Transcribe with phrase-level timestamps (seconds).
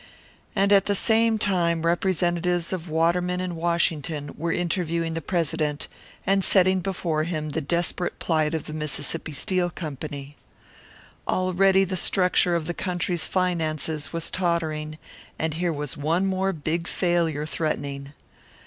[0.55, 5.87] And at the same time, representatives of Waterman in Washington were interviewing the President,
[6.25, 10.37] and setting before him the desperate plight of the Mississippi Steel Company.
[11.27, 14.97] Already the structure of the country's finances was tottering;
[15.37, 18.13] and here was one more big failure threatening.